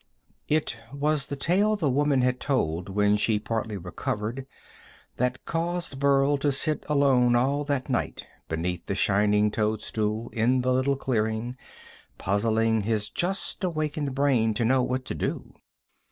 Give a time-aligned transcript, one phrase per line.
[0.47, 4.47] It was the tale the woman had told when she partly recovered
[5.17, 10.73] that caused Burl to sit alone all that night beneath the shining toadstool in the
[10.73, 11.55] little clearing,
[12.17, 15.53] puzzling his just awakened brain to know what to do.